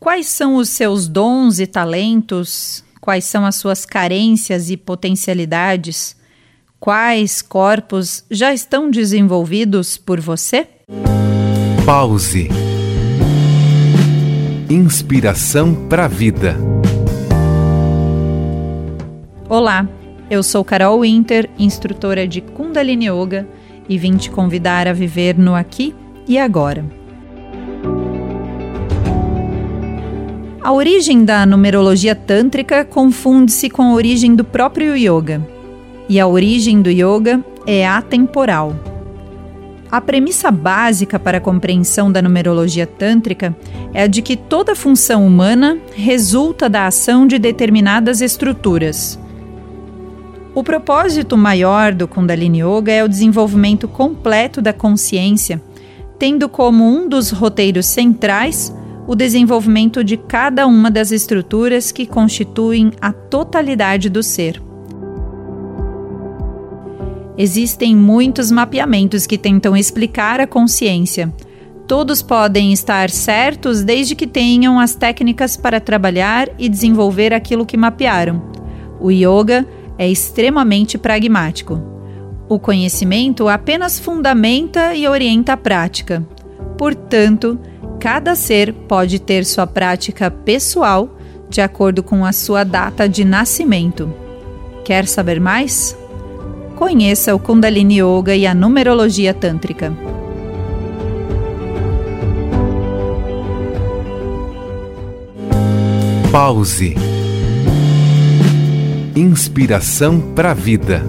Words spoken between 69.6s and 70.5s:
explicar a